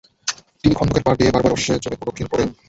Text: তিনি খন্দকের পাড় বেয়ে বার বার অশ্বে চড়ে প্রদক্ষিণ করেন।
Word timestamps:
তিনি 0.61 0.73
খন্দকের 0.75 1.03
পাড় 1.05 1.17
বেয়ে 1.19 1.33
বার 1.33 1.43
বার 1.43 1.55
অশ্বে 1.55 1.83
চড়ে 1.83 1.99
প্রদক্ষিণ 1.99 2.27
করেন। 2.29 2.47